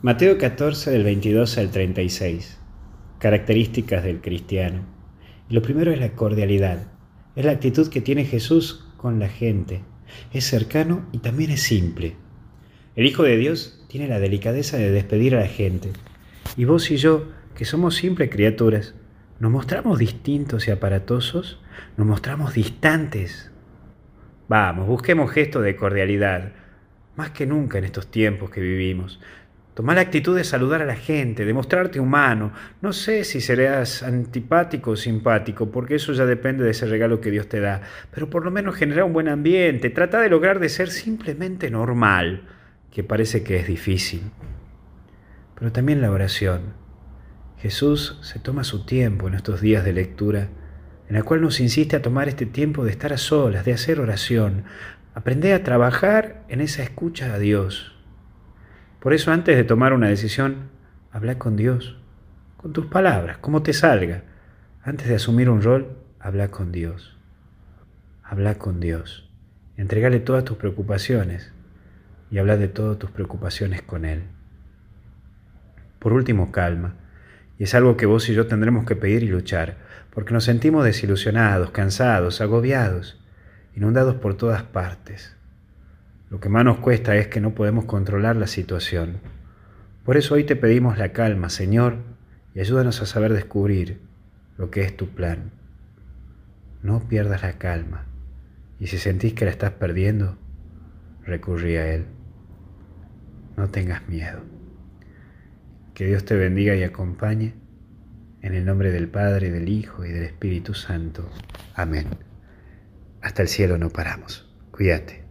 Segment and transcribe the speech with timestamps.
[0.00, 2.60] Mateo 14 del 22 al 36.
[3.18, 4.82] Características del cristiano.
[5.48, 6.86] lo primero es la cordialidad.
[7.34, 9.80] Es la actitud que tiene Jesús con la gente.
[10.32, 12.14] Es cercano y también es simple.
[12.94, 15.90] El Hijo de Dios tiene la delicadeza de despedir a la gente.
[16.56, 18.94] Y vos y yo, que somos simples criaturas,
[19.40, 21.60] ¿nos mostramos distintos y aparatosos?
[21.96, 23.50] ¿Nos mostramos distantes?
[24.46, 26.52] Vamos, busquemos gestos de cordialidad,
[27.16, 29.18] más que nunca en estos tiempos que vivimos.
[29.78, 32.52] Toma la actitud de saludar a la gente, de mostrarte humano.
[32.82, 37.30] No sé si serás antipático o simpático, porque eso ya depende de ese regalo que
[37.30, 37.82] Dios te da.
[38.10, 39.90] Pero por lo menos genera un buen ambiente.
[39.90, 42.42] Trata de lograr de ser simplemente normal,
[42.90, 44.22] que parece que es difícil.
[45.56, 46.72] Pero también la oración.
[47.58, 50.48] Jesús se toma su tiempo en estos días de lectura,
[51.08, 54.00] en la cual nos insiste a tomar este tiempo de estar a solas, de hacer
[54.00, 54.64] oración.
[55.14, 57.94] Aprende a trabajar en esa escucha a Dios
[59.00, 60.70] por eso antes de tomar una decisión,
[61.12, 61.98] habla con Dios,
[62.56, 64.24] con tus palabras, como te salga.
[64.82, 67.16] Antes de asumir un rol, habla con Dios.
[68.24, 69.30] Habla con Dios.
[69.76, 71.52] Entregale todas tus preocupaciones
[72.30, 74.24] y habla de todas tus preocupaciones con Él.
[76.00, 76.96] Por último, calma.
[77.58, 79.76] Y es algo que vos y yo tendremos que pedir y luchar,
[80.10, 83.20] porque nos sentimos desilusionados, cansados, agobiados,
[83.74, 85.37] inundados por todas partes.
[86.30, 89.20] Lo que más nos cuesta es que no podemos controlar la situación.
[90.04, 91.96] Por eso hoy te pedimos la calma, Señor,
[92.54, 94.00] y ayúdanos a saber descubrir
[94.56, 95.52] lo que es tu plan.
[96.82, 98.06] No pierdas la calma,
[98.78, 100.36] y si sentís que la estás perdiendo,
[101.24, 102.06] recurrí a Él.
[103.56, 104.40] No tengas miedo.
[105.94, 107.54] Que Dios te bendiga y acompañe.
[108.40, 111.28] En el nombre del Padre, del Hijo y del Espíritu Santo.
[111.74, 112.06] Amén.
[113.20, 114.48] Hasta el cielo no paramos.
[114.70, 115.27] Cuídate.